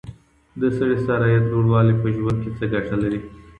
[0.61, 3.19] د سړي سر عايد لوړوالی په ژوند کي څه ګټې لري؟